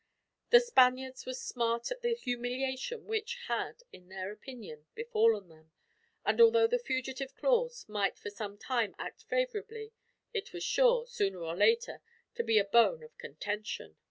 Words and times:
The 0.49 0.59
Spaniards 0.59 1.27
would 1.27 1.35
smart 1.35 1.91
at 1.91 2.01
the 2.01 2.15
humiliation 2.15 3.05
which 3.05 3.35
had, 3.45 3.83
in 3.93 4.09
their 4.09 4.31
opinion, 4.31 4.87
befallen 4.95 5.47
them; 5.47 5.69
and 6.25 6.41
although 6.41 6.65
the 6.65 6.79
fugitive 6.79 7.35
clause 7.35 7.87
might 7.87 8.17
for 8.17 8.31
some 8.31 8.57
time 8.57 8.95
act 8.97 9.21
favorably, 9.25 9.93
it 10.33 10.53
was 10.53 10.63
sure, 10.63 11.05
sooner 11.05 11.43
or 11.43 11.55
later, 11.55 12.01
to 12.33 12.43
be 12.43 12.57
a 12.57 12.65
bone 12.65 13.03
of 13.03 13.15
contention. 13.19 13.95